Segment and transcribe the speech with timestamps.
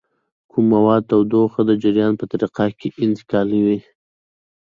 [0.51, 2.63] کوم مواد تودوخه د جریان په طریقه
[3.05, 3.79] انتقالوي؟